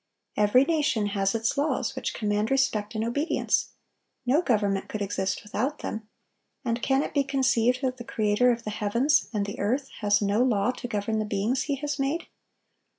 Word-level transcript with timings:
Every 0.35 0.65
nation 0.65 1.05
has 1.09 1.35
its 1.35 1.59
laws, 1.59 1.95
which 1.95 2.15
command 2.15 2.49
respect 2.49 2.95
and 2.95 3.03
obedience; 3.03 3.69
no 4.25 4.41
government 4.41 4.89
could 4.89 5.03
exist 5.03 5.43
without 5.43 5.83
them; 5.83 6.09
and 6.65 6.81
can 6.81 7.03
it 7.03 7.13
be 7.13 7.23
conceived 7.23 7.81
that 7.83 7.97
the 7.97 8.03
Creator 8.03 8.51
of 8.51 8.63
the 8.63 8.71
heavens 8.71 9.29
and 9.31 9.45
the 9.45 9.59
earth 9.59 9.89
has 9.99 10.19
no 10.19 10.41
law 10.41 10.71
to 10.71 10.87
govern 10.87 11.19
the 11.19 11.23
beings 11.25 11.65
He 11.65 11.75
has 11.75 11.99
made? 11.99 12.23